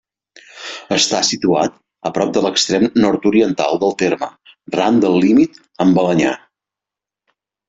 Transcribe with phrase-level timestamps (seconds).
[0.95, 1.75] Està situat
[2.09, 4.31] a prop de l'extrem nord-oriental del terme,
[4.79, 6.35] ran del límit amb Balenyà.